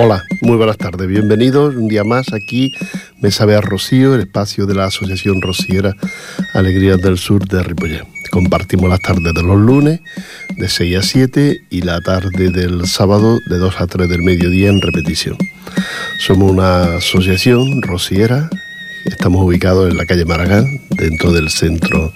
[0.00, 1.08] Hola, muy buenas tardes.
[1.08, 2.72] Bienvenidos un día más aquí,
[3.20, 5.92] Mesa Bea Rocío, el espacio de la Asociación Rociera
[6.54, 8.04] Alegrías del Sur de Ripollet.
[8.30, 9.98] Compartimos las tardes de los lunes
[10.56, 14.68] de 6 a 7 y la tarde del sábado de 2 a 3 del mediodía
[14.68, 15.36] en repetición.
[16.20, 18.48] Somos una asociación rociera,
[19.04, 22.12] estamos ubicados en la calle Maragán, dentro del centro,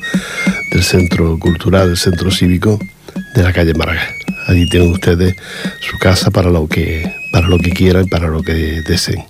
[0.71, 2.79] del centro cultural, del centro cívico
[3.35, 4.07] de la calle Maragán.
[4.47, 5.35] Allí tienen ustedes
[5.81, 9.25] su casa para lo que, para lo que quieran, para lo que deseen.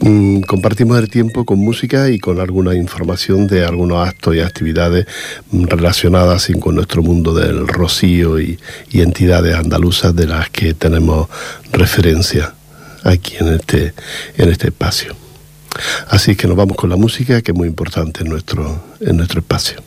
[0.00, 5.06] Mm, compartimos el tiempo con música y con alguna información de algunos actos y actividades
[5.50, 8.58] relacionadas con nuestro mundo del rocío y,
[8.90, 11.28] y entidades andaluzas de las que tenemos
[11.72, 12.54] referencia
[13.02, 13.94] aquí en este,
[14.36, 15.14] en este espacio.
[16.08, 19.40] Así que nos vamos con la música, que es muy importante en nuestro, en nuestro
[19.40, 19.82] espacio.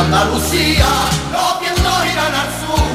[0.00, 0.86] Andalucía,
[1.30, 2.88] los vientos irán al sur.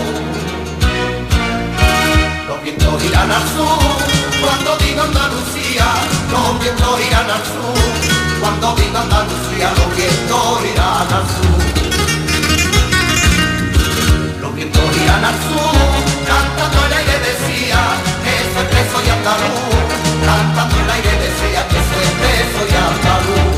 [2.47, 3.93] Los vientos irán al sur,
[4.41, 5.85] cuando digo Andalucía,
[6.31, 7.77] los vientos irán al sur,
[8.41, 11.61] cuando digo Andalucía, los vientos irán al sur.
[14.41, 15.77] Los vientos irán al sur,
[16.25, 17.79] cantando el aire decía,
[18.25, 19.85] que soy preso y andaluz,
[20.25, 23.54] cantando el aire decía, que soy preso y andaluz.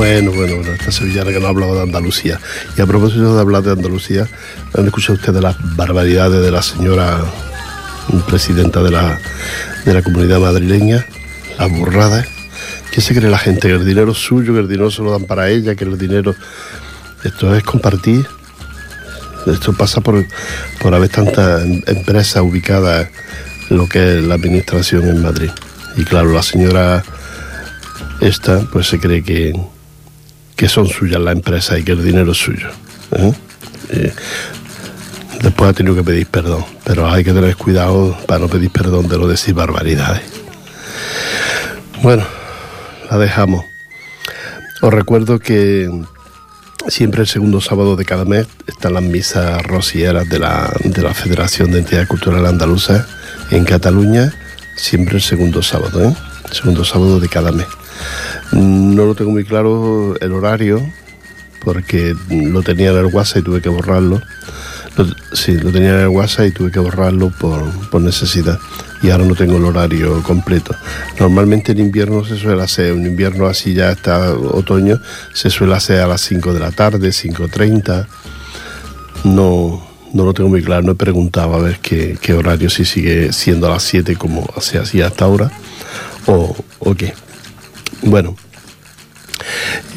[0.00, 2.40] Bueno, bueno, bueno, esta sevillana que no hablaba de Andalucía.
[2.74, 4.26] Y a propósito de hablar de Andalucía,
[4.72, 7.20] ¿han escuchado ustedes las barbaridades de la señora
[8.26, 9.20] presidenta de la,
[9.84, 11.04] de la comunidad madrileña?
[11.58, 12.26] Las burradas.
[12.90, 13.68] ¿Qué se cree la gente?
[13.68, 15.98] Que el dinero es suyo, que el dinero se lo dan para ella, que el
[15.98, 16.34] dinero...
[17.22, 18.26] Esto es compartir.
[19.46, 20.24] Esto pasa por,
[20.80, 23.06] por haber tantas em- empresas ubicadas
[23.68, 25.50] en lo que es la administración en Madrid.
[25.98, 27.04] Y claro, la señora
[28.22, 29.52] esta pues se cree que,
[30.60, 32.68] que son suyas las empresas y que el dinero es suyo.
[33.12, 34.12] ¿eh?
[35.42, 39.08] Después ha tenido que pedir perdón, pero hay que tener cuidado para no pedir perdón
[39.08, 40.20] de de decir barbaridades.
[42.02, 42.26] Bueno,
[43.10, 43.64] la dejamos.
[44.82, 45.88] Os recuerdo que
[46.88, 51.12] Siempre el segundo sábado de cada mes están las misas rocieras de la, de la
[51.12, 53.06] Federación de Entidades Culturales Andaluzas
[53.50, 54.32] en Cataluña,
[54.76, 56.14] siempre el segundo sábado, ¿eh?
[56.50, 57.66] segundo sábado de cada mes.
[58.52, 60.82] No lo tengo muy claro el horario,
[61.64, 64.20] porque lo tenía en el WhatsApp y tuve que borrarlo.
[65.32, 68.58] sí, lo tenía en el WhatsApp y tuve que borrarlo por, por, necesidad.
[69.02, 70.74] Y ahora no tengo el horario completo.
[71.18, 75.00] Normalmente en invierno se suele hacer, un invierno así ya está otoño,
[75.32, 78.06] se suele hacer a las 5 de la tarde, 5.30.
[79.24, 82.84] No, no lo tengo muy claro, no he preguntado a ver qué, qué horario, si
[82.84, 85.50] sigue siendo a las 7 como se hacía hasta ahora
[86.26, 87.14] o, o qué.
[88.02, 88.34] Bueno,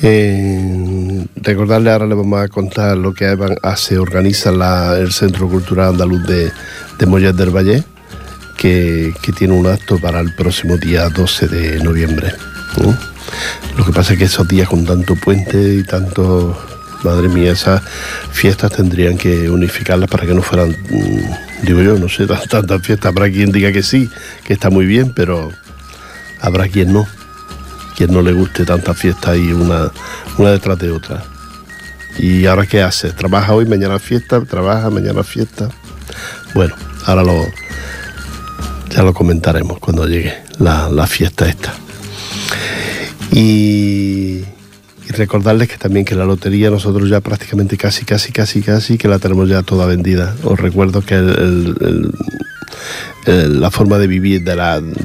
[0.01, 3.33] eh, recordarle ahora le vamos a contar lo que
[3.77, 4.49] se organiza
[4.97, 6.51] el Centro Cultural Andaluz de,
[6.99, 7.83] de del Valle,
[8.57, 12.33] que, tiene un acto para el próximo día 12 de noviembre.
[13.77, 16.57] Lo que pasa es que esos días con tanto puente y tanto,
[17.03, 17.81] madre mía, esas
[18.31, 23.05] fiestas tendrían que unificarlas para que no fueran, mm, digo yo, no sé, tantas fiestas.
[23.05, 24.09] Habrá quien diga que sí,
[24.43, 25.51] que está muy bien, pero
[26.41, 27.07] habrá quien no
[27.95, 29.91] quien no le guste tanta fiesta y una,
[30.37, 31.23] una detrás de otra.
[32.17, 33.11] ¿Y ahora qué hace?
[33.11, 34.41] ¿Trabaja hoy, mañana fiesta?
[34.41, 35.69] ¿Trabaja, mañana fiesta?
[36.53, 36.75] Bueno,
[37.05, 37.45] ahora lo,
[38.89, 41.73] ya lo comentaremos cuando llegue la, fiesta esta.
[43.31, 44.43] Y,
[45.09, 49.19] recordarles que también que la lotería nosotros ya prácticamente casi, casi, casi, casi que la
[49.19, 50.35] tenemos ya toda vendida.
[50.43, 52.11] Os recuerdo que el
[53.25, 54.55] eh, la forma de vivir de,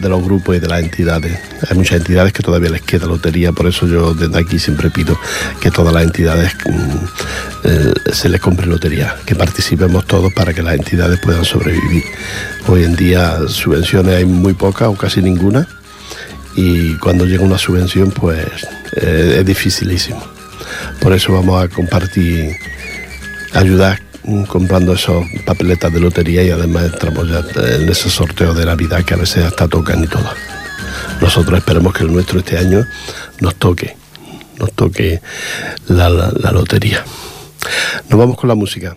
[0.08, 1.38] los grupos y de las entidades.
[1.70, 5.16] Hay muchas entidades que todavía les queda lotería, por eso yo desde aquí siempre pido
[5.60, 10.62] que todas las entidades mm, eh, se les compre lotería, que participemos todos para que
[10.62, 12.02] las entidades puedan sobrevivir.
[12.66, 15.68] Hoy en día subvenciones hay muy pocas o casi ninguna
[16.56, 18.44] y cuando llega una subvención pues
[18.96, 20.20] eh, es dificilísimo.
[21.00, 22.56] Por eso vamos a compartir,
[23.54, 24.07] ayudar
[24.48, 27.42] comprando esos papeletas de lotería y además entramos ya
[27.76, 30.28] en ese sorteo de Navidad que a veces hasta tocan y todo.
[31.20, 32.84] Nosotros esperemos que el nuestro este año
[33.40, 33.96] nos toque,
[34.58, 35.20] nos toque
[35.88, 37.04] la, la lotería.
[38.08, 38.96] Nos vamos con la música.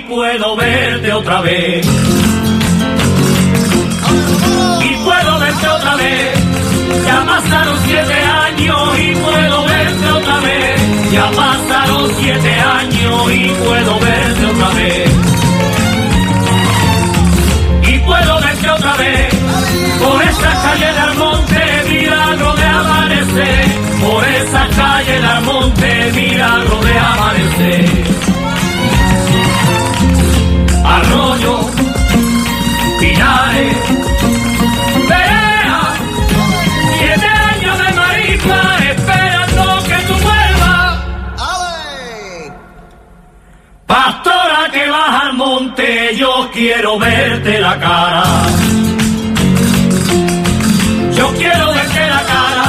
[0.00, 1.86] Puedo verte otra vez.
[4.80, 6.38] Y puedo verte otra vez.
[7.06, 11.10] Ya pasaron siete años y puedo verte otra vez.
[11.12, 15.10] Ya pasaron siete años y puedo verte otra vez.
[17.88, 19.34] Y puedo verte otra vez.
[20.00, 23.64] Por esa calle del monte, milagro de amanecer.
[24.02, 28.31] Por esa calle del monte, milagro de amanecer
[46.62, 48.22] quiero verte la cara.
[51.18, 52.68] Yo quiero verte la cara,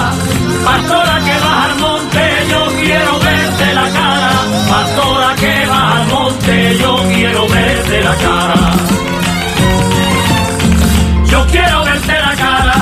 [0.65, 4.31] pastora que vas al monte, yo quiero verte la cara,
[4.73, 8.61] pastora que vas al monte, yo quiero verte la cara.
[11.31, 12.77] Yo quiero verte la cara,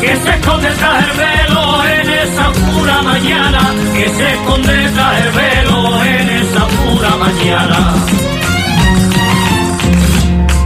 [0.00, 3.62] que se esconde tras el velo en esa pura mañana,
[3.94, 8.35] que se esconde tras el velo en esa pura mañana.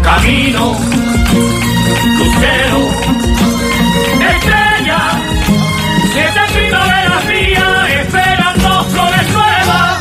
[0.02, 0.76] Camino,
[2.19, 2.80] lucero,
[4.30, 5.00] estrella,
[6.12, 9.99] siete primaveras mías esperando flores nuevas.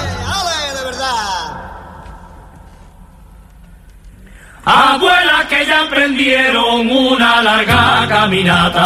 [0.73, 1.39] de verdad!
[4.65, 8.85] Abuela que ya emprendieron una larga caminata.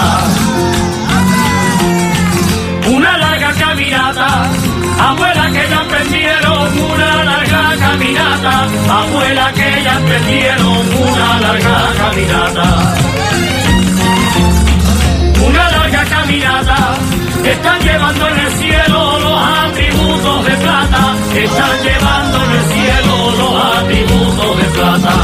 [2.88, 4.63] Una larga caminata.
[5.00, 8.68] Abuela que ya emprendieron una larga caminata.
[8.90, 12.94] Abuela que ya emprendieron una larga caminata
[15.46, 16.96] una larga caminata.
[17.44, 21.16] Están llevando en el cielo los atributos de plata.
[21.36, 25.23] Están llevando en el cielo los atributos de plata.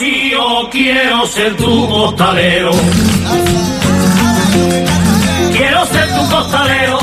[0.00, 2.70] A Rocío quiero ser tu costalero.
[5.52, 6.98] Quiero ser tu costalero.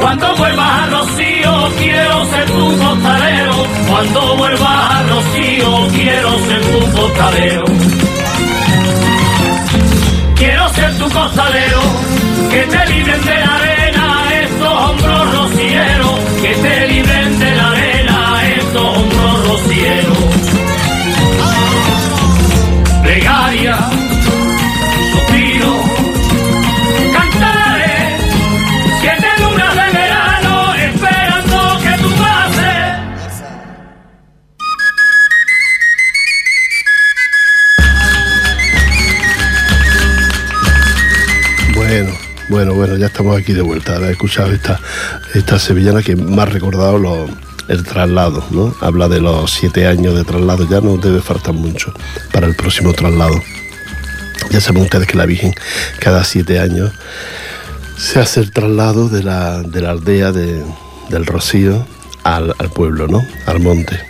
[0.00, 3.52] Cuando vuelvas a Rocío quiero ser tu costalero.
[3.88, 7.64] Cuando vuelvas a Rocío quiero ser tu costalero.
[10.36, 11.80] Quiero ser tu costalero,
[12.50, 13.58] que te libren de la
[42.50, 43.96] Bueno, bueno, ya estamos aquí de vuelta.
[43.96, 44.80] Haber escuchado esta,
[45.34, 47.28] esta sevillana que ha recordado
[47.68, 48.74] el traslado, ¿no?
[48.80, 51.94] Habla de los siete años de traslado, ya no debe faltar mucho
[52.32, 53.40] para el próximo traslado.
[54.50, 55.54] Ya saben ustedes que la Virgen
[56.00, 56.90] cada siete años
[57.96, 60.64] se hace el traslado de la, de la aldea de-
[61.08, 61.86] del Rocío
[62.24, 63.24] al, pueblo, ¿no?
[63.46, 64.00] Al monte.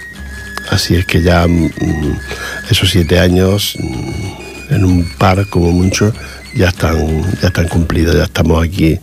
[0.71, 1.71] Así es que ya mm,
[2.71, 6.13] esos siete años mm, en un par como mucho
[6.55, 8.99] ya están ya están cumplidos ya estamos aquí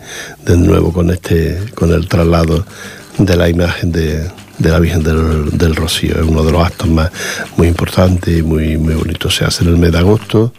[0.45, 2.65] de nuevo con este con el traslado
[3.17, 6.15] de la imagen de, de la Virgen del, del Rocío.
[6.15, 7.11] Es uno de los actos más
[7.55, 10.53] muy importantes y muy muy bonitos se hace en el mes de agosto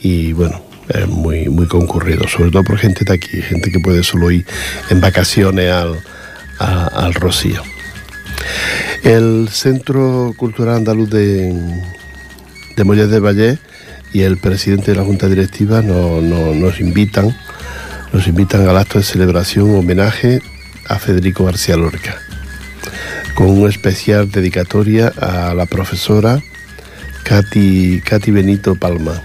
[0.00, 4.02] y bueno es muy muy concurrido sobre todo por gente de aquí gente que puede
[4.02, 4.46] solo ir
[4.90, 6.00] en vacaciones al,
[6.58, 7.62] al Rocío.
[9.02, 11.52] El Centro Cultural Andaluz de,
[12.76, 13.58] de Mollet de Valle
[14.12, 17.36] y el presidente de la Junta Directiva no- no- nos invitan
[18.12, 20.40] nos invitan al acto de celebración homenaje
[20.88, 22.16] a Federico García Lorca
[23.34, 26.42] con una especial dedicatoria a la profesora
[27.24, 29.22] Katy, Katy Benito Palma.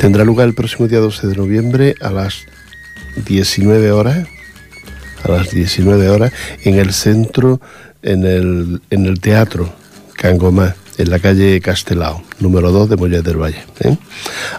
[0.00, 2.46] Tendrá lugar el próximo día 12 de noviembre a las
[3.26, 4.26] 19 horas
[5.24, 7.60] a las 19 horas en el centro,
[8.02, 9.72] en el, en el teatro
[10.14, 13.64] Cangomá, en la calle Castelao, número 2 de Mollet del Valle.
[13.80, 13.96] ¿eh?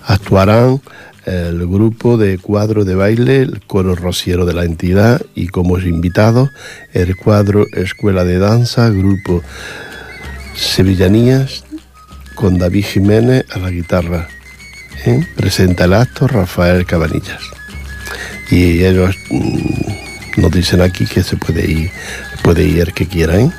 [0.06, 0.82] Actuarán
[1.26, 6.50] el grupo de cuadro de baile, el coro rociero de la entidad y como invitados
[6.94, 9.44] el cuadro Escuela de Danza, grupo
[10.56, 11.66] Sevillanías
[12.36, 14.28] con David Jiménez a la guitarra.
[15.06, 15.28] ¿eh?
[15.36, 17.42] Presenta el acto Rafael Cabanillas.
[18.50, 21.92] Y ellos mm, nos dicen aquí que se puede ir,
[22.44, 23.52] puede ir el que quiera, ¿eh?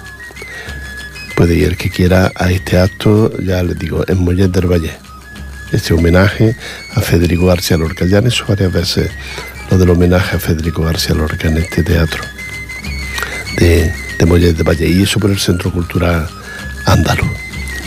[1.41, 4.93] Puede ir el que quiera a este acto, ya les digo, en Mollet del Valle.
[5.73, 6.55] Este homenaje
[6.95, 8.05] a Federico García Lorca.
[8.05, 9.11] Ya han hecho varias veces
[9.71, 12.23] lo del homenaje a Federico García Lorca en este teatro
[13.57, 14.87] de, de del Valle.
[14.87, 16.29] Y eso por el Centro Cultural
[16.85, 17.31] Andaluz.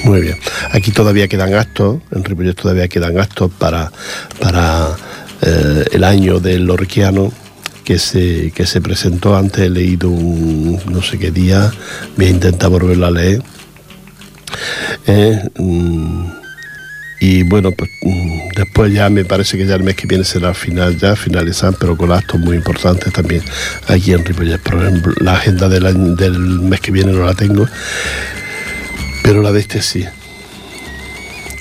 [0.03, 0.39] Muy bien.
[0.71, 3.91] Aquí todavía quedan actos, en Ripollet todavía quedan actos para,
[4.39, 4.97] para
[5.43, 7.31] eh, el año del Lorquiano
[7.83, 11.71] que se, que se presentó antes, he leído un no sé qué día,
[12.17, 13.41] voy a intentar volverlo a leer.
[15.07, 16.25] Eh, mm,
[17.19, 20.53] y bueno, pues mm, después ya me parece que ya el mes que viene será
[20.53, 23.41] final ya, finalizar, pero con actos muy importantes también
[23.87, 24.59] aquí en Ripollet.
[24.59, 27.65] Por ejemplo, la agenda del, año- del mes que viene no la tengo,
[29.23, 30.05] pero la de este sí.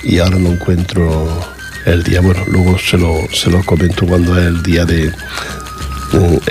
[0.03, 1.39] Y ahora no encuentro
[1.85, 2.19] el día.
[2.19, 5.11] Bueno, luego se lo, se lo comento cuando es el día de.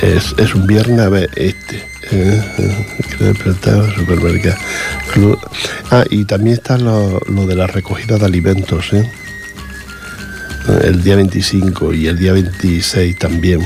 [0.03, 1.77] Es, es un viernes, este.
[2.11, 4.57] eh, eh, quiero despertar, supermercado.
[5.91, 9.09] Ah, y también está lo, lo de la recogida de alimentos, ¿eh?
[10.83, 13.61] El día 25 y el día 26 también.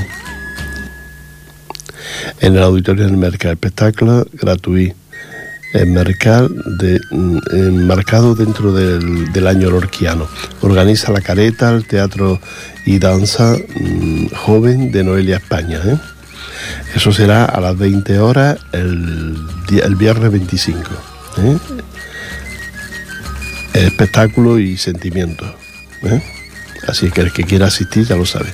[2.41, 4.95] En el auditorio del mercado, espectáculo gratuito
[5.73, 10.27] de, mm, enmarcado dentro del, año lorquiano.
[10.61, 12.39] Organiza la careta, el teatro
[12.85, 15.79] y danza mm, joven de Noelia España.
[15.85, 15.97] ¿eh?
[16.95, 20.79] Eso será a las 20 horas el viernes 25.
[21.37, 21.57] ¿eh?
[23.73, 25.45] Espectáculo y sentimiento.
[26.03, 26.21] ¿eh?
[26.87, 28.51] Así que el que quiera asistir ya lo sabe.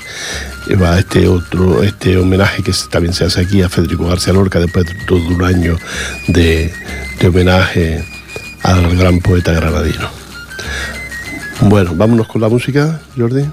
[0.68, 4.60] Y va este otro, este homenaje que también se hace aquí a Federico García Lorca
[4.60, 5.78] después de todo un año
[6.28, 6.74] de,
[7.20, 8.04] de homenaje
[8.64, 10.10] al gran poeta granadino.
[11.62, 13.46] Bueno, vámonos con la música, Jordi.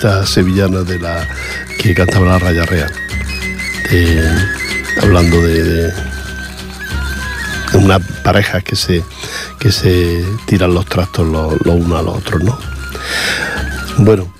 [0.00, 1.28] Esta sevillana de la
[1.78, 2.90] que cantaba la Raya Real.
[3.90, 4.32] De-
[5.02, 5.92] hablando de, de,
[7.74, 7.98] una
[8.64, 9.04] que se,
[9.58, 12.58] que se tiran los trastos los los unos a los otros, ¿no?
[13.98, 14.32] Bueno,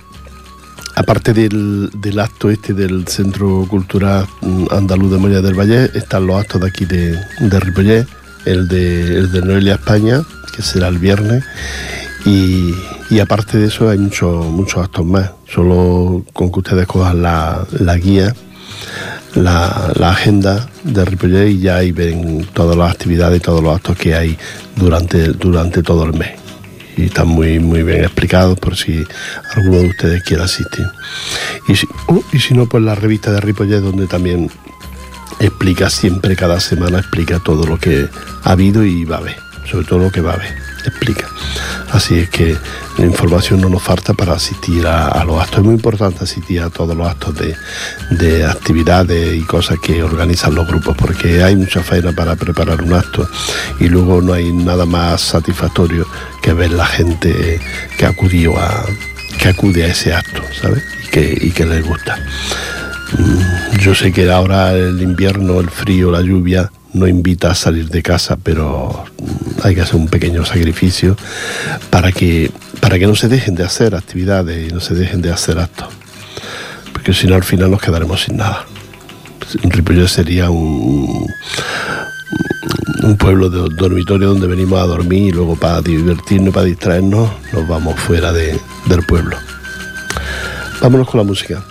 [0.95, 4.25] aparte del, del acto este del Centro Cultural
[4.71, 8.07] Andaluz de Moya del Valle, están los actos de aquí de, de Ripollet,
[8.45, 10.23] el de, el de Noelia España,
[10.55, 11.43] que será el viernes,
[12.25, 17.65] y, aparte de eso hay muchos muchos actos más, solo con que ustedes cojan la,
[17.79, 18.35] la guía,
[19.35, 23.75] la, la agenda de Ripollet y ya ahí ven todas las actividades y todos los
[23.75, 24.37] actos que hay
[24.75, 26.31] durante, durante todo el mes.
[26.97, 29.03] Y están muy muy bien explicados por si
[29.55, 30.85] alguno de ustedes quiere asistir.
[31.67, 34.49] Y si, oh, y si no, pues la revista de Ripollet, donde también
[35.39, 38.07] explica siempre, cada semana explica todo lo que
[38.43, 39.37] ha habido y va a haber,
[39.69, 40.53] sobre todo lo que va a haber,
[40.89, 41.27] explica.
[41.91, 42.55] Así es que
[42.97, 45.59] la información no nos falta para asistir a, los actos.
[45.59, 47.55] Es muy importante asistir a todos los actos de,
[48.11, 52.93] de actividades y cosas que organizan los grupos, porque hay mucha faena para preparar un
[52.93, 53.27] acto
[53.79, 56.05] y luego no hay nada más satisfactorio
[56.41, 57.59] que ver la gente
[57.97, 58.85] que acudió a
[59.41, 60.83] que acude a ese acto, ¿sabes?
[61.03, 62.17] Y que, y que les gusta.
[63.17, 67.89] Mm, Yo sé que ahora el invierno, el frío, la lluvia no invita a salir
[67.89, 71.15] de casa, pero mm, hay que hacer un pequeño sacrificio
[71.89, 75.31] para que, para que no se dejen de hacer actividades y no se dejen de
[75.31, 75.87] hacer actos.
[76.93, 78.65] Porque si no, al final nos quedaremos sin nada.
[79.63, 81.27] Ripollet sería un,
[83.03, 87.67] un pueblo de dormitorio donde venimos a dormir y luego para divertirnos, para distraernos, nos
[87.67, 89.35] vamos fuera de- del pueblo.
[90.81, 91.63] Vámonos con la música.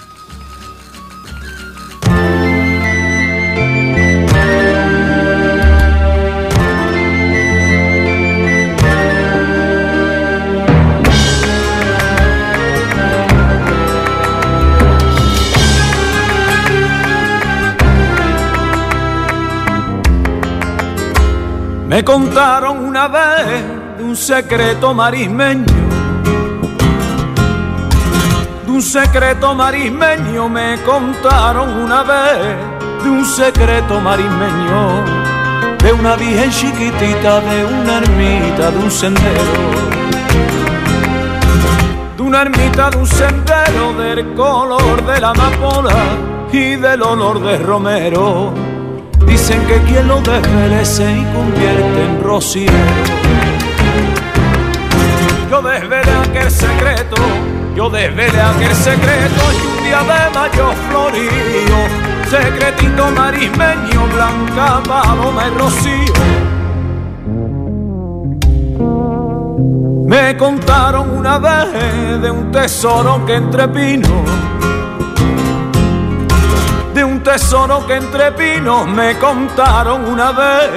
[21.90, 25.66] Me contaron una vez de un secreto marismeño.
[28.64, 35.04] De un secreto marismeño me contaron una vez de un secreto marismeño.
[35.82, 39.42] De una virgen chiquitita, de una ermita, de un sendero
[42.16, 45.96] de una ermita de un sendero del color de la amapola
[46.52, 48.69] y del olor de romero.
[49.26, 52.70] Dicen que quien lo desvelece y convierte en rocío.
[55.50, 57.16] Yo desvelé aquel secreto,
[57.74, 61.80] yo desvelé aquel secreto y un día de mayo florío,
[62.28, 66.12] secretito marismeño, blanca, paloma y rocío.
[70.06, 74.10] Me contaron una vez de un tesoro que entre pinos,
[74.59, 74.59] de
[77.20, 80.70] un tesoro que entre pinos, me contaron una vez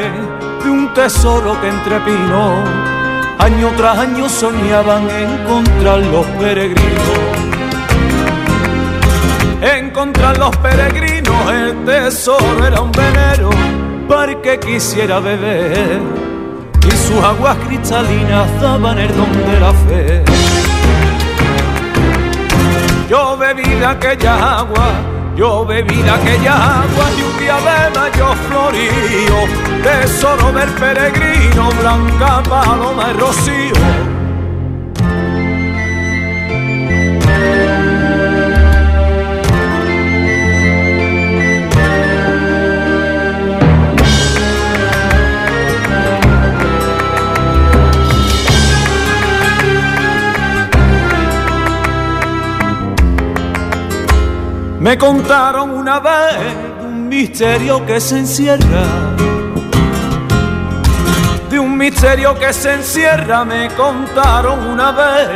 [0.61, 2.69] de un tesoro que entre pinos,
[3.39, 7.19] año tras año soñaban encontrar los peregrinos.
[9.61, 13.49] Encontrar los peregrinos, el tesoro era un venero
[14.09, 16.01] para que quisiera beber
[16.85, 20.23] y sus aguas cristalinas daban el don de la fe.
[23.09, 27.05] Yo bebí de aquella agua, yo bebí de aquella agua
[27.39, 29.47] día de mayo florío,
[29.81, 34.12] tesoro del peregrino, blanca paloma y rocío.
[54.93, 56.37] Me contaron una vez
[56.83, 58.83] un misterio que se encierra.
[61.49, 65.29] De un misterio que se encierra, me contaron una vez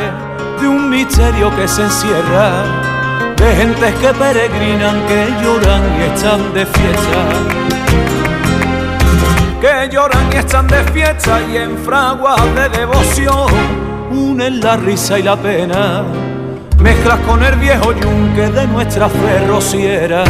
[0.60, 2.62] de un misterio que se encierra.
[3.36, 7.20] De gentes que peregrinan, que lloran y están de fiesta.
[9.60, 13.52] Que lloran y están de fiesta y en fraguas de devoción
[14.12, 16.27] unen la risa y la pena
[16.80, 20.24] mezclas con el viejo yunque de nuestra fe rociera.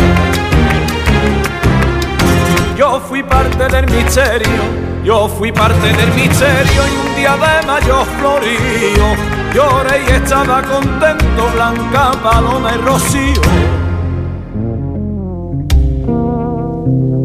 [2.77, 4.63] Yo fui parte del misterio,
[5.05, 9.17] yo fui parte del misterio y un día de mayo florío,
[9.53, 13.41] lloré y estaba contento, blanca paloma rocío.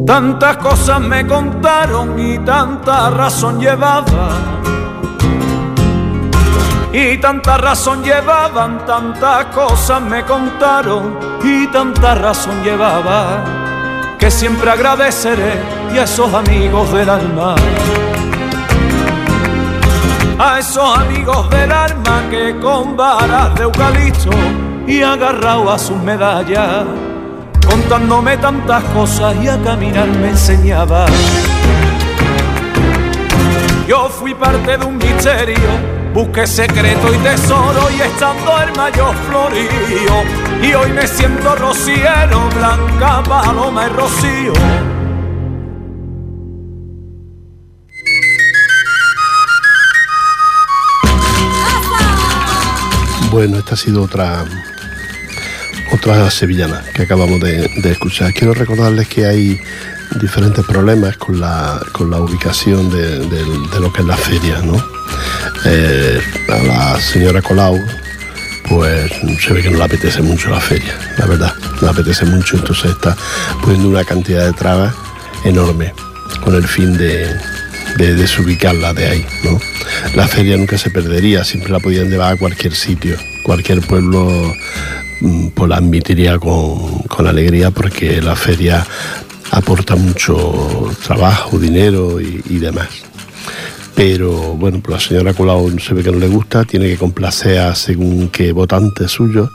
[0.05, 4.52] Tantas cosas me contaron y tanta razón llevaba
[6.93, 13.43] y tanta razón llevaban, tantas cosas me contaron y tanta razón llevaba
[14.19, 15.53] que siempre agradeceré
[15.91, 17.55] y a esos amigos del alma.
[20.37, 24.29] A esos amigos del alma que con varas de eucalipto
[24.85, 26.85] y agarrado a sus medallas,
[27.67, 31.07] contándome tantas cosas y a caminar me enseñaba.
[33.87, 40.23] Yo fui parte de un misterio Busqué secreto y tesoro y estando el mayor florío.
[40.61, 44.53] Y hoy me siento rociero, blanca paloma y rocío.
[53.31, 54.45] Bueno, esta ha sido otra
[55.93, 58.33] otra sevillana que acabamos de, escuchar.
[58.33, 59.59] Quiero recordarles que hay
[60.21, 64.92] diferentes problemas con la, con la ubicación de, lo que es la feria, ¿no?
[65.65, 67.77] Eh, a la señora Colau,
[68.67, 72.25] pues se ve que no le apetece mucho la feria, la verdad, no le apetece
[72.25, 73.15] mucho, entonces está
[73.61, 74.93] poniendo una cantidad de trabas
[75.45, 75.93] enorme
[76.43, 77.27] con el fin de,
[77.97, 79.25] de desubicarla de ahí.
[80.15, 84.53] La feria nunca se perdería, siempre la podían llevar a cualquier sitio, cualquier pueblo
[85.21, 88.85] mm, pues la admitiría con alegría porque la feria
[89.53, 92.89] aporta mucho trabajo, dinero y, demás.
[93.95, 97.59] Pero bueno, pues la señora Colau se ve que no le gusta, tiene que complacer
[97.59, 99.51] a según que votante suyo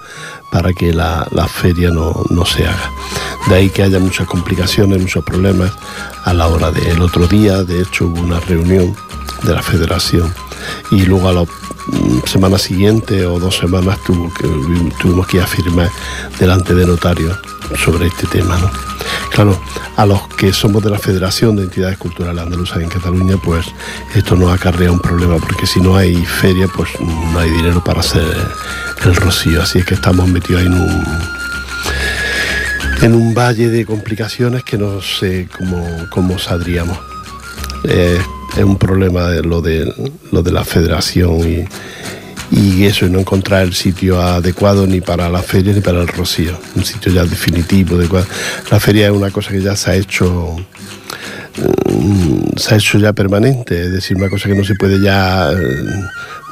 [0.52, 2.90] para que la, feria no, no, se haga.
[3.48, 5.72] De ahí que haya muchas complicaciones, muchos problemas
[6.24, 7.64] a la hora del otro día.
[7.64, 8.94] De hecho, hubo una reunión
[9.42, 10.32] de la federación
[10.90, 11.44] y luego a la
[12.26, 14.30] semana siguiente o dos semanas tuvo
[15.00, 15.90] tuvimos que ir a firmar
[16.38, 17.36] delante de notario
[17.76, 18.56] sobre este tema.
[18.58, 18.97] ¿no?
[19.30, 19.60] Claro,
[19.96, 23.66] a los que somos de la Federación de Entidades Culturales Andaluzas en Cataluña, pues
[24.14, 28.00] esto nos acarrea un problema, porque si no hay feria, pues no hay dinero para
[28.00, 28.22] hacer
[29.04, 29.62] el rocío.
[29.62, 31.04] Así es que estamos metidos en un,
[33.02, 36.98] en un valle de complicaciones que no sé cómo, cómo saldríamos.
[37.84, 38.20] Eh,
[38.56, 39.92] es un problema de lo de
[40.32, 41.64] lo de la federación y,
[42.50, 46.58] y eso, no encontrar el sitio adecuado ni para la feria ni para el rocío,
[46.76, 48.26] un sitio ya definitivo, adecuado.
[48.70, 50.56] La feria es una cosa que ya se ha hecho
[51.56, 55.50] mm, se ha hecho ya permanente, es decir, una cosa que no se puede ya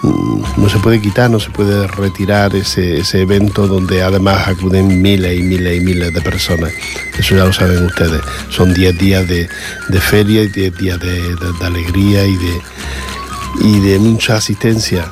[0.02, 5.00] mm, no se puede quitar, no se puede retirar ese, ese evento donde además acuden
[5.00, 6.70] miles y miles y miles de personas.
[7.18, 8.20] Eso ya lo saben ustedes.
[8.50, 9.48] Son 10 días de,
[9.88, 12.61] de feria y 10 días de, de- de alegría y de,
[13.62, 15.11] y de mucha asistencia.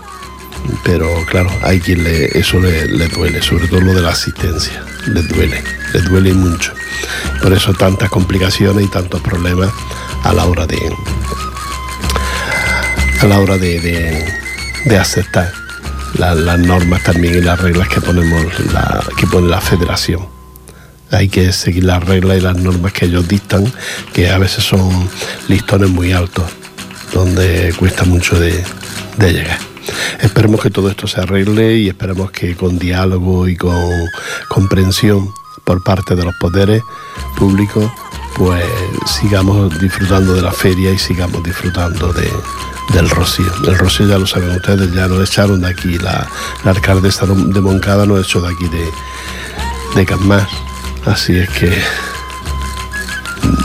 [0.85, 4.83] Pero claro, hay quien le, eso le, le duele, sobre todo lo de la asistencia.
[5.07, 6.73] Le duele, le duele mucho.
[7.43, 9.71] Por eso tantas complicaciones y tantos problemas
[10.23, 10.79] a la hora de,
[13.21, 15.53] a la hora de, de- aceptar
[16.19, 18.45] la- las normas también y las reglas que ponemos
[19.19, 20.27] que pone la federación.
[21.11, 23.71] Hay que seguir las reglas y las normas que ellos dictan,
[24.13, 25.09] que a veces son
[25.49, 26.45] listones muy altos,
[27.13, 28.63] donde cuesta mucho de
[29.19, 29.59] llegar.
[30.21, 33.91] Esperemos que todo esto se arregle y esperemos que con diálogo y con
[34.49, 35.33] comprensión
[35.65, 36.83] por parte de los poderes
[37.37, 37.91] públicos,
[38.37, 38.65] pues
[39.07, 42.31] sigamos disfrutando de la feria y sigamos disfrutando de,
[42.93, 43.51] del Rocío.
[43.67, 46.29] El Rocío ya lo saben ustedes, ya nos echaron de aquí, la,
[46.65, 48.91] la alcaldesa de Moncada nos echó de aquí de,
[49.95, 50.47] de Casmar.
[51.07, 51.71] Así es que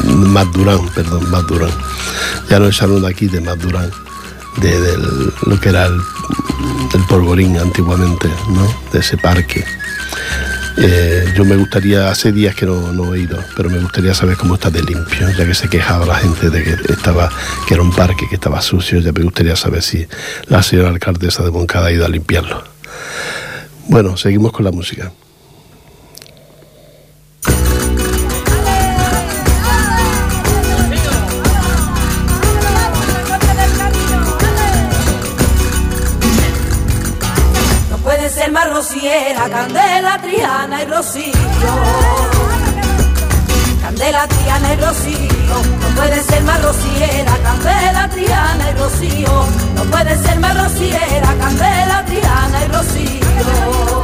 [0.06, 1.72] Madurán, perdón, Madurán.
[2.50, 3.92] Ya nos echaron de aquí de Madurán,
[4.58, 6.00] de, del- lo que era el,
[6.94, 8.68] el polvorín antiguamente, ¿no?
[8.92, 9.64] De ese parque.
[10.82, 14.38] Eh, yo me gustaría, hace días que no, no he ido, pero me gustaría saber
[14.38, 17.30] cómo está de limpio, ya que se quejaba la gente de que estaba,
[17.68, 20.08] que era un parque que estaba sucio, ya me gustaría saber si
[20.48, 22.64] la señora alcaldesa de Moncada ha ido a limpiarlo.
[23.88, 25.12] Bueno, seguimos con la música.
[41.00, 41.32] Rocío.
[43.82, 45.56] Candela, Triana y Rocío.
[45.80, 49.46] No puede ser más rociera, Candela, Triana y Rocío.
[49.76, 54.04] No puede ser más rociera, Candela, Triana y Rocío.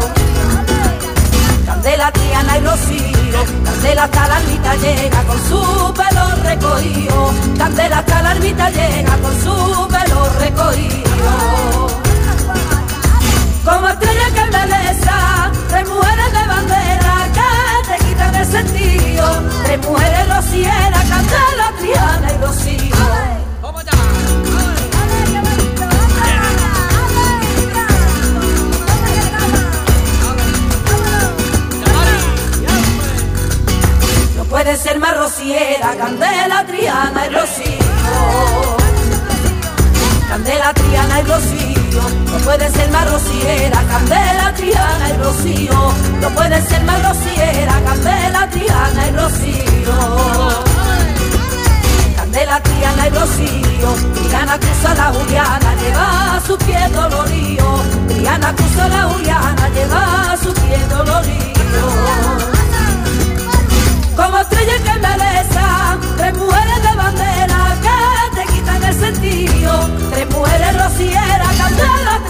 [1.66, 7.34] Candela, Triana y Rocío, Candela hasta la ermita llega con su pelo recogido.
[7.58, 11.06] Candela hasta la ermita llega con su pelo recogido.
[13.66, 14.45] Como estrella que
[18.46, 19.26] sentido.
[19.66, 22.96] Tres mujeres rocieras, Candela, Triana y Rocío.
[34.38, 37.86] No puede ser más rociera, Candela, Triana y Rocío.
[40.30, 41.65] Candela, Triana y Rocío,
[42.04, 48.50] no puede ser más rociera, Candela, Triana y Rocío, no puede ser más rociera, Candela,
[48.50, 49.96] Triana y Rocío.
[52.16, 59.04] Candela, Triana y Rocío, Triana cruza la Juliana, lleva su pie dolorido, Triana cruza la
[59.04, 61.56] Juliana, lleva su pie dolorido.
[64.16, 69.90] Como estrella que embeleza, tres mujeres de bandera que te quitan el sentido.
[70.12, 71.55] Tres mujeres rocieras,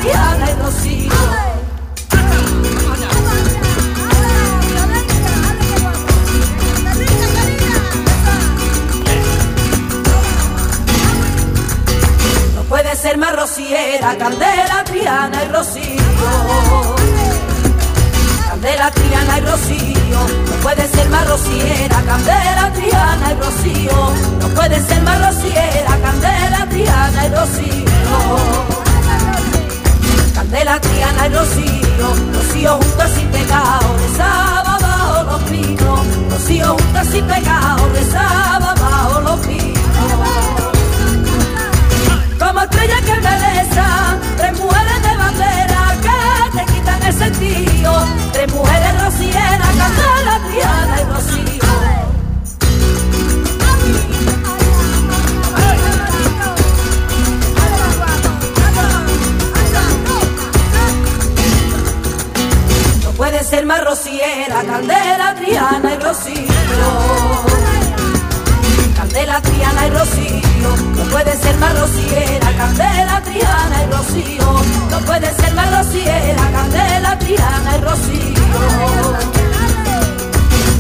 [0.06, 1.12] Triana y Rocío.
[12.56, 16.04] No puede ser más rociera, Candela, Triana y Rocío.
[18.48, 24.80] Candela, Triana y Rocío, no puede ser más rociera, Candela, Triana y Rocío, no puede
[24.86, 28.75] ser más rociera, Candela, Triana y Rocío.
[30.56, 36.00] Candela, Triana y Rocío, Rocío juntas sin pecado, rezaba bajo los pinos,
[36.32, 39.76] Rocío juntas sin pecado, rezaba bajo los pinos.
[42.40, 48.06] Como estrella que embeleza, tres mujeres de bandera que te quitan el sentido.
[48.32, 52.15] Tres mujeres rocieras, Candela, Triana y Rocío.
[63.46, 66.48] Ser más rociera, Candela, Triana y Rocío.
[68.96, 75.32] Candela, Triana y Rocío, no puede ser más rociera, Candela, Triana y Rocío, no puede
[75.36, 78.44] ser más rociera, Candela, Triana y Rocío.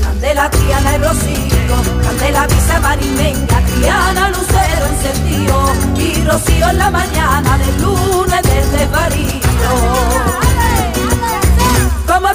[0.01, 7.57] Candela, Triana y Rocío, Candela, Visa Marimeña, Triana, Lucero, sentido y rocío en la mañana
[7.59, 10.04] del lunes del desvarío.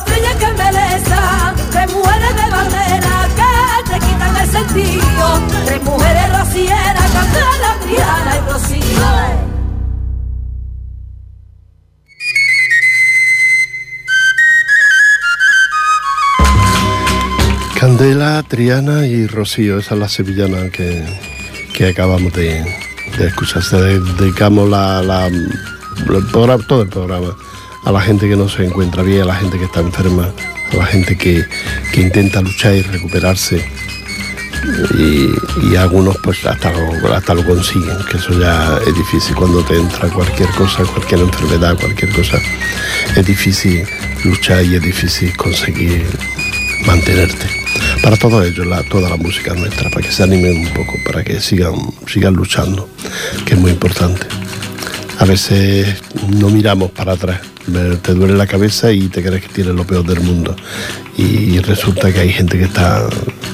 [0.00, 3.52] Estrellas que embelezan, tres mujeres de bandera que
[3.92, 8.80] te quitan el sentido, tres mujeres rocieras, Candela, Triana y Rocío.
[17.78, 21.04] Candela, Triana y Rocío, esa es la sevillana que,
[21.74, 22.62] que acabamos de,
[23.18, 23.62] de escuchar.
[23.62, 25.30] Se dedicamos la,
[26.68, 27.34] todo el programa
[27.84, 30.30] a la gente que no se encuentra bien, a la gente que está enferma,
[30.72, 31.44] a la gente que,
[31.92, 33.64] que intenta luchar y recuperarse.
[34.98, 35.30] Y,
[35.72, 39.74] y algunos pues hasta lo, hasta lo consiguen, que eso ya es difícil cuando te
[39.78, 42.38] entra cualquier cosa, cualquier enfermedad, cualquier cosa.
[43.16, 43.86] Es difícil
[44.24, 46.04] luchar y es difícil conseguir
[46.86, 47.46] mantenerte.
[48.02, 51.24] Para todo ello, la- toda la música nuestra, para que se animen un poco, para
[51.24, 51.74] que sigan,
[52.06, 52.86] sigan luchando,
[53.46, 54.26] que es muy importante.
[55.20, 57.40] A veces no miramos para atrás,
[58.02, 60.56] te duele la cabeza y te crees que tienes lo peor del mundo.
[61.16, 63.06] Y resulta que hay gente que está,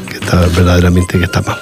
[0.09, 1.59] que está verdaderamente que está mal.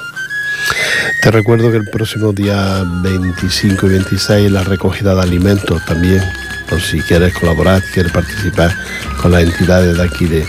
[1.23, 6.23] Te recuerdo que el próximo día 25 y 26 la recogida de alimentos también,
[6.69, 8.75] por si quieres colaborar, quieres participar
[9.21, 10.41] con las entidades de aquí de,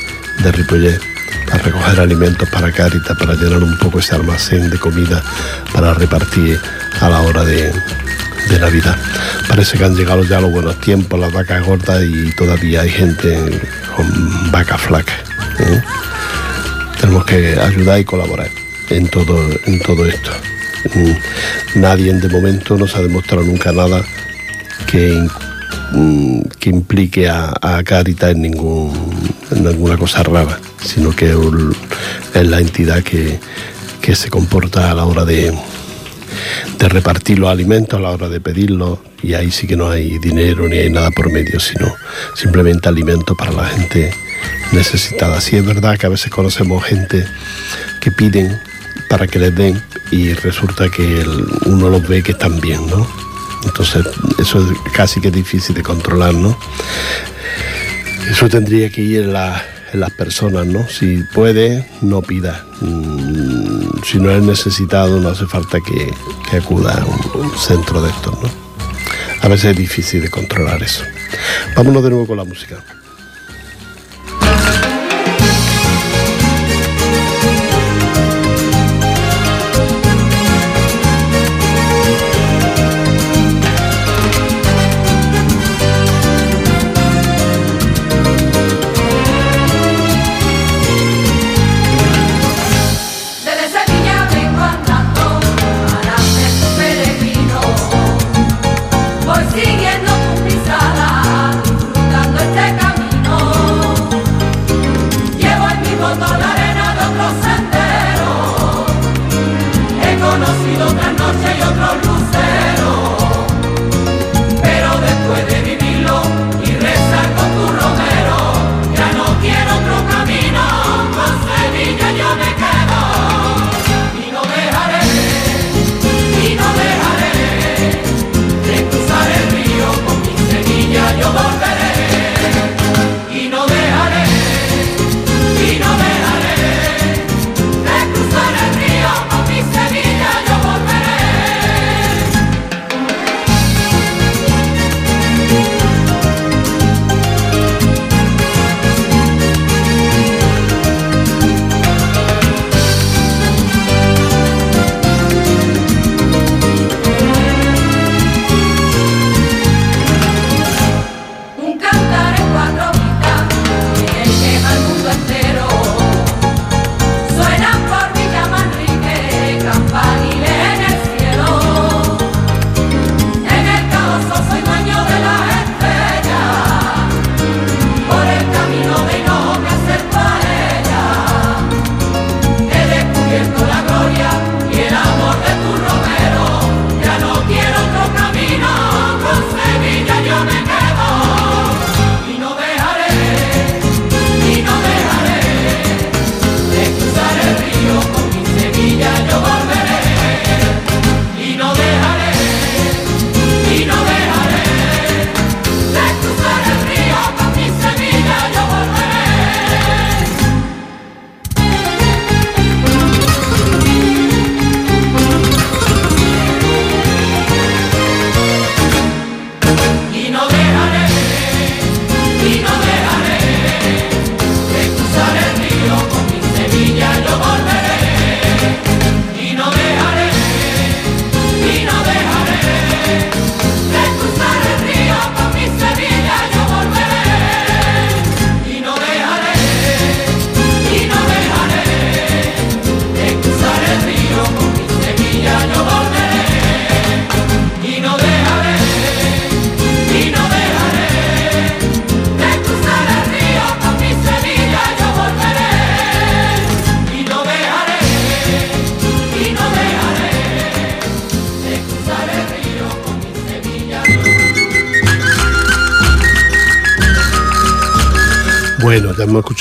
[0.44, 1.00] de
[1.46, 5.24] para recoger alimentos para Cáritas, para llenar un poco ese almacén de comida
[5.74, 6.60] para repartir
[7.00, 7.72] a la hora de,
[8.50, 8.98] de Navidad.
[9.48, 13.60] Parece que han llegado ya los buenos tiempos, las vacas gordas y todavía hay gente
[13.96, 15.16] con vacas flacas.
[15.60, 15.82] ¿eh?
[17.06, 18.50] tenemos que ayudar y colaborar
[18.90, 20.32] en todo, en todo esto.
[20.96, 24.04] Mm, Nadie de momento nos ha demostrado nunca nada
[24.88, 25.28] que,
[25.92, 28.92] mm, que implique a, a Caritas en, ningún,
[29.52, 31.36] en ninguna cosa rara, sino que
[32.34, 33.40] es la entidad que,
[34.02, 35.54] que se comporta a la hora de,
[36.80, 40.18] de repartir los alimentos, a la hora de pedirlos, y ahí sí que no hay
[40.20, 41.94] dinero ni hay nada por medio, sino
[42.36, 44.14] simplemente alimento para la gente
[44.72, 45.42] necesitada.
[45.42, 47.26] Sí es verdad que a veces conocemos gente
[48.02, 48.60] que piden
[49.10, 49.82] para que les den
[50.12, 51.24] y resulta que
[51.66, 53.08] uno los ve que están bien, ¿no?
[53.64, 54.06] Entonces
[54.40, 56.58] eso es casi que difícil de controlar, ¿no?
[58.30, 59.64] Eso tendría que ir en, la-
[59.96, 60.88] las personas, ¿no?
[60.88, 62.66] Si puede, no pida.
[62.82, 66.14] Mm, si no es necesitado, no hace falta que,
[66.58, 68.36] acuda a un, centro de estos.
[69.42, 71.04] A veces es difícil de controlar eso.
[71.76, 72.84] Vámonos de nuevo con la música.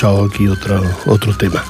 [0.05, 1.63] Aquí otro, otro tema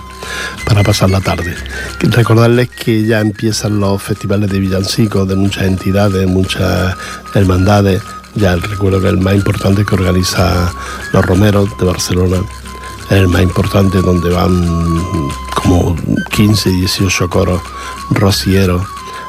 [0.65, 1.55] para pasar la tarde.
[1.99, 6.95] Recordarles que ya empiezan los festivales de villancicos de muchas entidades, muchas
[7.33, 8.01] hermandades.
[8.35, 10.73] Ya recuerdo que el más importante que organiza
[11.13, 12.37] los Romeros de Barcelona
[13.05, 15.95] es el más importante donde van como
[16.31, 17.61] 15, 18 coros
[18.09, 18.81] rocieros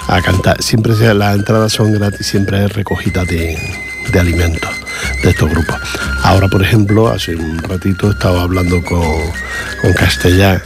[0.09, 0.61] a cantar.
[0.63, 3.57] Siempre las entradas son gratis, siempre hay recogida de,
[4.13, 4.76] de alimentos
[5.23, 5.77] de estos grupos.
[6.23, 9.03] Ahora, por ejemplo, hace un ratito estaba hablando con,
[9.81, 10.63] con Castellá,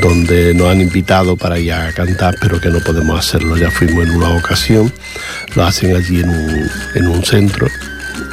[0.00, 3.56] donde nos han invitado para ir a cantar, pero que no podemos hacerlo.
[3.56, 4.92] Ya fuimos en una ocasión,
[5.54, 7.68] lo hacen allí en un, en un centro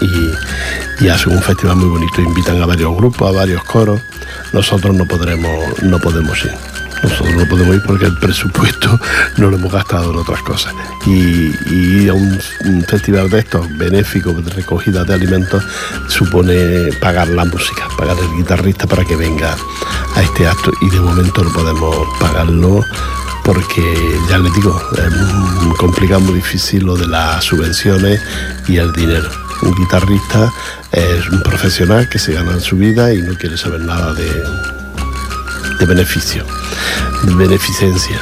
[0.02, 2.22] y, y hacen un festival muy bonito.
[2.22, 4.02] Invitan a varios grupos, a varios coros.
[4.54, 6.81] Nosotros no podremos, no podemos ir.
[7.04, 9.00] Nosotros no podemos ir porque el presupuesto
[9.38, 10.74] no lo hemos gastado en otras cosas.
[11.06, 12.40] Y, un,
[12.88, 15.64] festival de estos benéficos de recogida de alimentos
[16.08, 19.56] supone pagar la música, pagar el guitarrista para que venga
[20.16, 20.72] a este acto.
[20.82, 22.84] Y de momento no podemos pagarlo
[23.44, 28.22] porque ya les digo, es complicado, muy difícil lo de las subvenciones
[28.68, 29.30] y el dinero.
[29.64, 30.52] Un guitarrista
[30.92, 34.81] es un profesional que se gana en su vida y no quiere saber nada de,
[35.82, 36.46] de beneficio,
[37.24, 38.20] de beneficencia.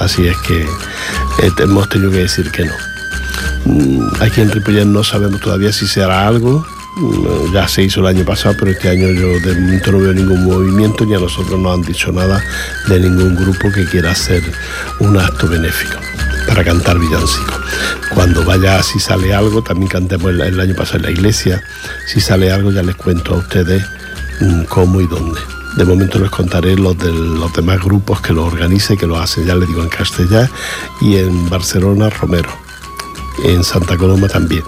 [0.00, 2.72] Así es que eh, hemos tenido que decir que no.
[3.66, 6.66] Mm, Aquí en Ripollet no sabemos todavía si se hará algo.
[6.96, 10.12] Mm, Ya se hizo el año pasado, pero este año yo de momento no veo
[10.12, 12.42] ningún movimiento ni a nosotros no han dicho nada
[12.88, 14.42] de ningún grupo que quiera hacer
[14.98, 15.98] un acto benéfico
[16.48, 17.60] para cantar villancicos.
[18.12, 21.62] Cuando vaya, si sale algo, también cantemos el, el año pasado en la iglesia.
[22.06, 23.84] Si sale algo, ya les cuento a ustedes
[24.40, 25.40] mm, cómo y dónde.
[25.76, 29.46] De momento les contaré los de los demás grupos que lo organicen, que lo hacen,
[29.46, 30.50] ya les digo, en Castellá
[31.00, 32.50] y en Barcelona, Romero.
[33.44, 34.64] En Santa Coloma también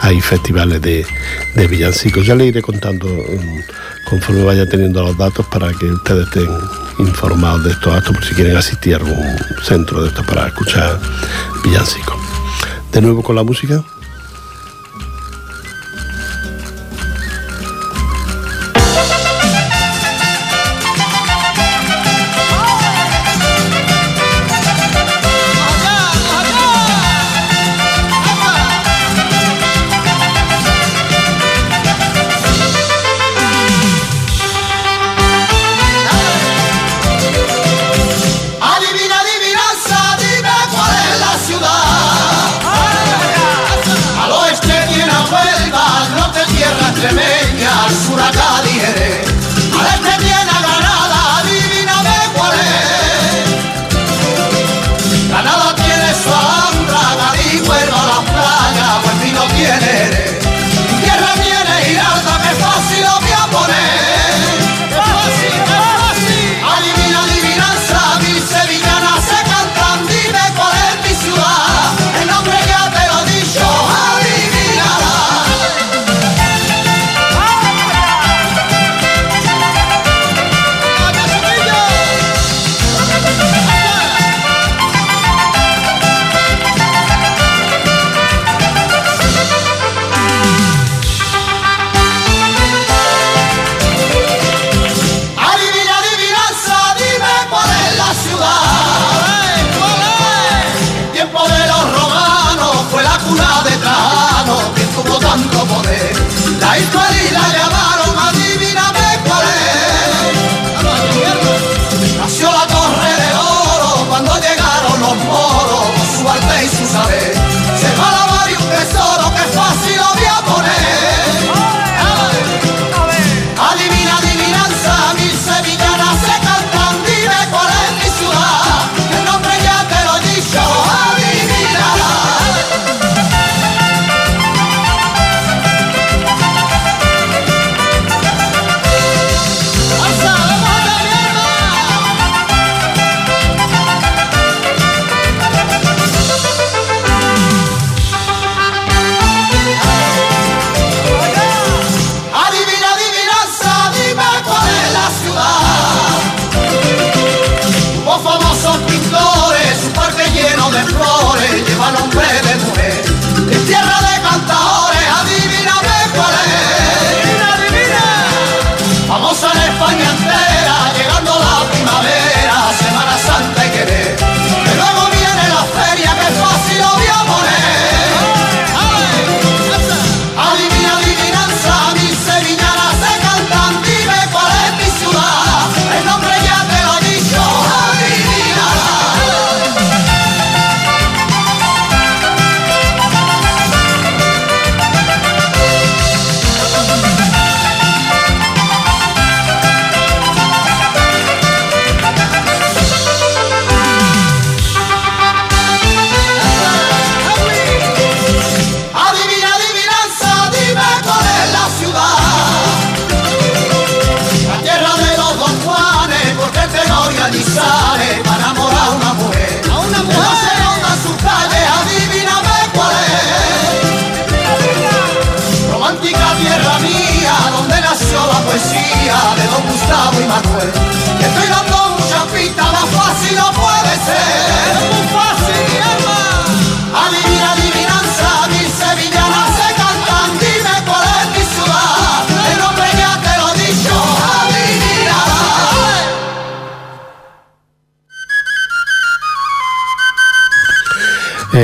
[0.00, 1.06] hay festivales de,
[1.54, 2.26] de villancicos.
[2.26, 6.48] Ya les iré contando mm, conforme vaya teniendo los datos para que ustedes estén
[6.98, 10.98] informados de estos actos por si quieren asistir a algún centro de estos para escuchar
[11.62, 12.16] villancicos.
[12.92, 13.84] De nuevo con la música.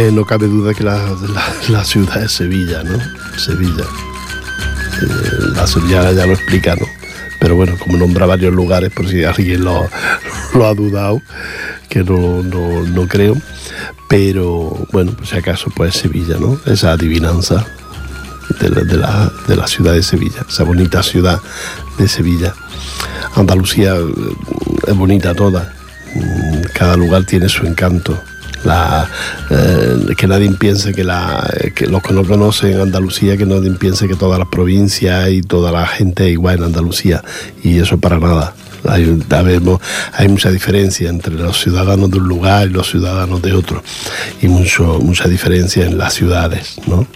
[0.00, 0.96] Eh, no cabe duda que la,
[1.68, 2.98] la- ciudad es Sevilla, ¿no?
[3.38, 3.84] Sevilla.
[5.02, 5.06] Eh,
[5.54, 6.86] la sevillana ya lo explica, ¿no?
[7.38, 9.88] Pero bueno, como nombra varios lugares, por si alguien lo,
[10.54, 11.20] lo ha dudado,
[11.90, 13.36] que no, no, no creo.
[14.08, 16.58] Pero bueno, por si acaso, pues Sevilla, ¿no?
[16.64, 17.66] Esa adivinanza
[18.58, 21.40] de la, de la- de la ciudad de Sevilla, esa bonita ciudad
[21.98, 22.54] de Sevilla.
[23.34, 24.34] Andalucía eh,
[24.86, 25.74] es bonita toda,
[26.12, 28.20] Mm, cada lugar tiene su encanto.
[28.64, 29.08] La,
[29.48, 34.06] eh, que nadie piense que, la, que los que no conocen Andalucía, que nadie piense
[34.06, 37.22] que todas las provincias y toda la gente es igual en Andalucía.
[37.62, 38.54] Y eso para nada.
[38.88, 39.20] Hay,
[40.12, 43.82] hay mucha diferencia entre los ciudadanos de un lugar y los ciudadanos de otro.
[44.40, 47.06] Y mucho, mucha diferencia en las ciudades, ¿no?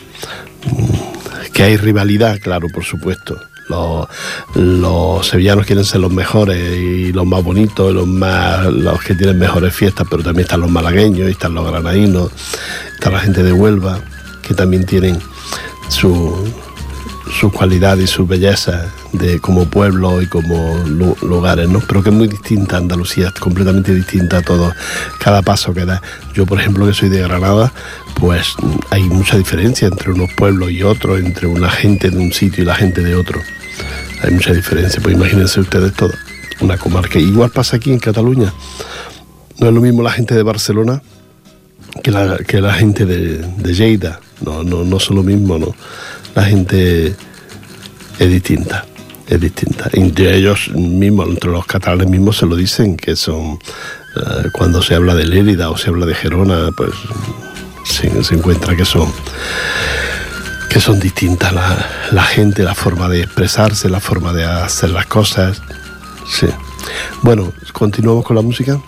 [1.52, 3.38] Que hay rivalidad, claro, por supuesto.
[3.68, 4.06] Los,
[4.54, 9.38] los sevillanos quieren ser los mejores y los más bonitos, los más los que tienen
[9.38, 12.30] mejores fiestas, pero también están los malagueños, están los granadinos,
[12.94, 14.00] está la gente de Huelva,
[14.42, 15.18] que también tienen
[15.88, 16.52] su,
[17.40, 21.80] sus cualidades y sus bellezas de como pueblo y como lu- lugares, ¿no?
[21.80, 24.72] Pero que es muy distinta Andalucía, es completamente distinta a todo,
[25.20, 26.02] cada paso que da.
[26.34, 27.72] Yo, por ejemplo, que soy de Granada,
[28.14, 28.54] pues
[28.90, 32.66] hay mucha diferencia entre unos pueblos y otros, entre una gente de un sitio y
[32.66, 33.40] la gente de otro.
[34.22, 36.12] Hay mucha diferencia, pues imagínense ustedes todo,
[36.60, 37.18] una comarca.
[37.18, 38.52] Igual pasa aquí en Cataluña.
[39.58, 41.02] No es lo mismo la gente de Barcelona
[42.02, 44.20] que la, que la gente de, de Lleida.
[44.44, 45.74] No, no, no son lo mismo, ¿no?
[46.34, 47.14] La gente
[48.18, 48.84] es distinta,
[49.28, 49.88] es distinta.
[49.92, 53.58] Entre ellos mismos, entre los catalanes mismos se lo dicen, que son,
[54.16, 56.90] eh, cuando se habla de Lérida o se habla de Gerona, pues
[57.84, 59.12] se, se encuentra que son
[60.74, 65.06] que son distintas la, la gente, la forma de expresarse, la forma de hacer las
[65.06, 65.62] cosas.
[66.28, 66.48] Sí.
[67.22, 68.80] Bueno, continuamos con la música.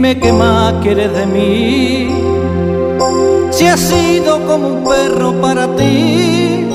[0.00, 2.08] Dime qué más quieres de mí.
[3.50, 6.66] Si he sido como un perro para ti,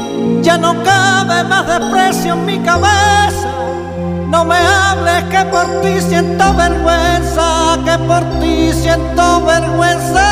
[0.44, 3.50] ya no cabe más desprecio en mi cabeza.
[4.30, 10.28] No me hables que por ti siento vergüenza, que por ti siento vergüenza.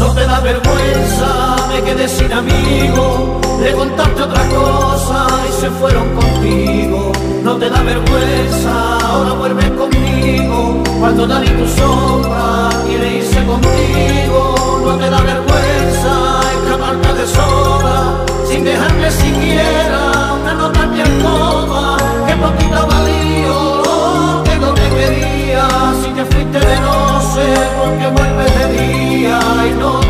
[0.00, 6.08] No te da vergüenza, me quedé sin amigo, le contaste otra cosa y se fueron
[6.14, 7.12] contigo.
[7.44, 14.80] No te da vergüenza, ahora vuelves conmigo, cuando Dani tu sombra quiere irse contigo.
[14.84, 21.96] No te da vergüenza escaparte de sola, sin dejarme siquiera una nota en mi alcoba,
[22.26, 25.68] que poquito valío lo que no te quería,
[26.02, 27.44] si te fuiste de noche,
[27.78, 29.40] porque vuelves de día
[29.70, 30.01] y no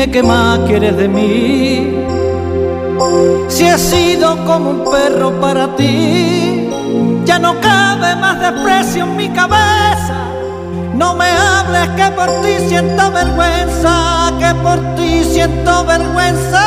[0.00, 1.94] Dime qué más quieres de mí.
[3.48, 6.70] Si he sido como un perro para ti,
[7.26, 10.16] ya no cabe más desprecio en mi cabeza.
[10.94, 16.64] No me hables que por ti siento vergüenza, que por ti siento vergüenza.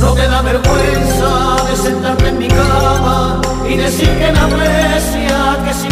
[0.00, 3.40] No te da vergüenza de sentarte en mi cama
[3.70, 5.91] y decir que la aprecia, que sin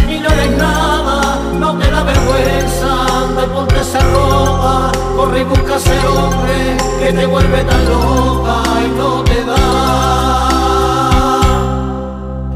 [5.17, 9.57] corre y busca ese hombre que te vuelve tan loca y no te da.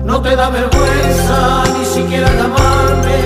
[0.04, 3.18] No te da vergüenza ni siquiera llamarme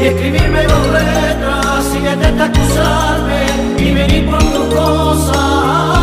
[0.00, 3.46] y escribirme dos letras y de acusarme
[3.78, 5.99] y venir por tus cosas,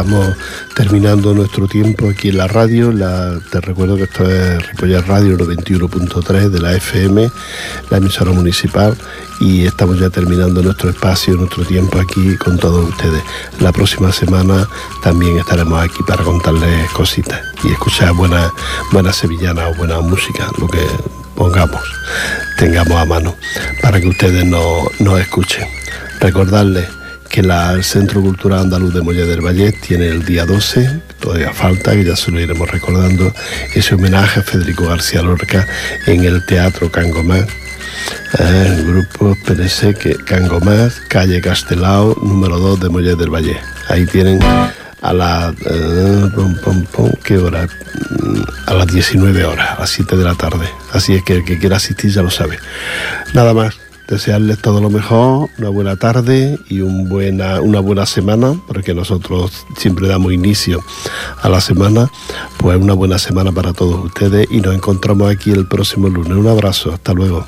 [0.00, 0.34] estamos
[0.74, 2.90] terminando nuestro tiempo aquí en la radio.
[2.90, 7.30] La- te recuerdo que esto es Ripollet Radio 91.3 de la FM,
[7.90, 8.96] la emisora municipal,
[9.40, 13.22] y estamos ya terminando nuestro espacio, nuestro tiempo aquí con todos ustedes.
[13.60, 14.66] La próxima semana
[15.02, 18.50] también estaremos aquí para contarles cositas y escuchar buena,
[18.92, 20.80] buena sevillana o buena música, lo que
[21.34, 21.82] pongamos,
[22.56, 23.34] tengamos a mano,
[23.82, 25.66] para que ustedes nos nos escuchen.
[26.20, 26.88] Recordarles
[27.30, 31.52] que la- el Centro Cultural Andaluz de Molle del Valle tiene el día 12, todavía
[31.52, 33.32] falta, que ya se lo iremos recordando,
[33.74, 35.66] ese homenaje a Federico García Lorca
[36.06, 37.46] en el Teatro Cangomás.
[38.38, 43.56] Eh, el grupo, espérese, que Cangomás, calle Castelao, número 2 de Molle del Valle.
[43.88, 44.40] Ahí tienen
[45.02, 45.54] a las...
[45.66, 46.30] eh,
[47.24, 47.66] ¿Qué hora?
[48.22, 50.68] Mm, A las 19 horas, a las 7 de la tarde.
[50.92, 52.58] Así es que el que quiera asistir ya lo sabe.
[53.34, 53.74] Nada más
[54.10, 60.32] desearles todo lo mejor, una buena tarde y una buena semana, porque nosotros siempre damos
[60.32, 60.82] inicio
[61.40, 62.10] a la semana,
[62.58, 66.36] pues una buena semana para todos ustedes y nos encontramos aquí el próximo lunes.
[66.36, 67.46] Un abrazo, hasta luego.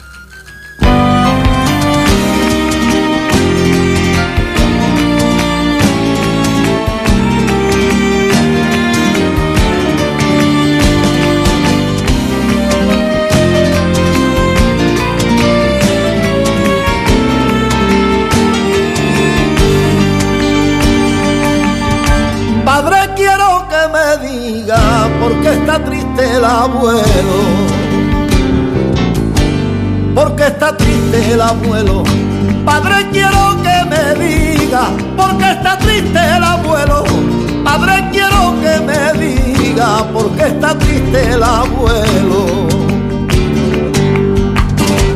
[40.43, 42.69] Diga por qué está triste el abuelo.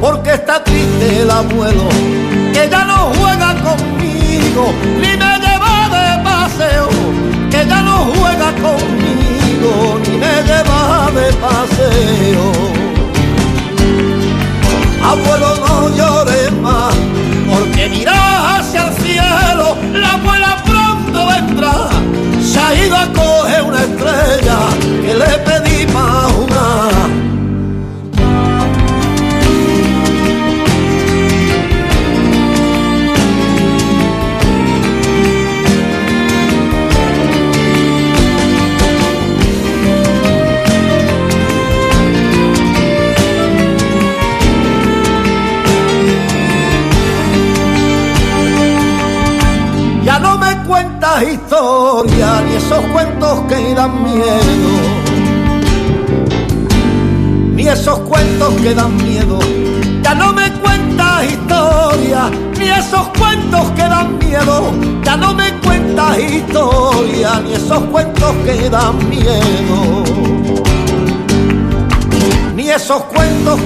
[0.01, 1.89] Porque está triste el abuelo,
[2.53, 6.89] que ya no juega conmigo, ni me lleva de paseo,
[7.51, 12.96] que ya no juega conmigo, ni me lleva de paseo.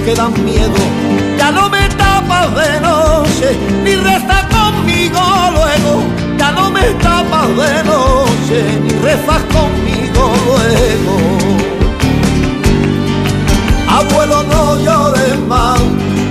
[0.05, 0.81] Que dan miedo.
[1.37, 5.21] Ya no me tapas de noche ni resta conmigo
[5.53, 6.03] luego.
[6.37, 11.15] Ya no me tapas de noche ni rezas conmigo luego.
[13.87, 15.79] Abuelo, no llores más,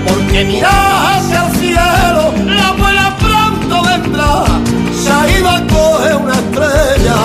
[0.07, 4.45] porque mira hacia el cielo, la abuela pronto vendrá.
[5.01, 7.17] Se ha ido a coger una estrella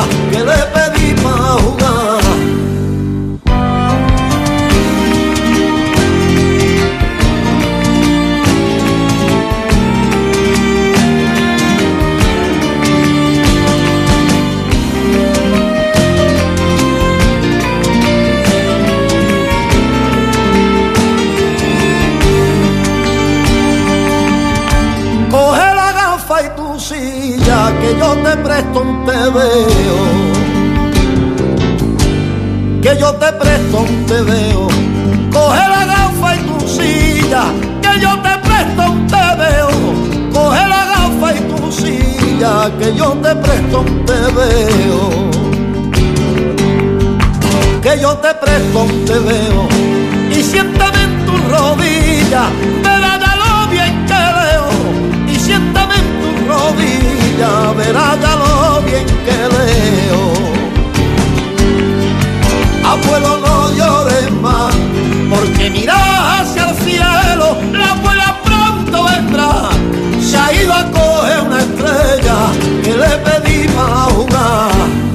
[32.82, 34.68] Que yo te presto un veo
[35.32, 37.46] Coge la gafa y tu silla,
[37.82, 39.70] que yo te presto un veo
[40.32, 45.32] Coge la gafa y tu silla, que yo te presto un veo
[47.82, 49.68] Que yo te presto un veo
[50.32, 52.50] y siéntame en tu rodilla,
[57.36, 60.34] rodilla, verá ya lo bien que veo.
[62.84, 64.74] Abuelo no llores más,
[65.30, 69.70] porque mira hacia el cielo, la abuela pronto vendrá.
[70.22, 72.38] Se ha ido a coger una estrella
[72.84, 75.15] que le pedí para jugar.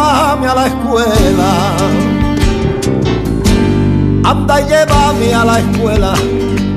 [0.00, 1.76] Llévame a la escuela.
[4.24, 6.14] Anda llévame a la escuela,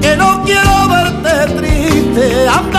[0.01, 2.47] que no quiero verte triste.
[2.47, 2.72] Anda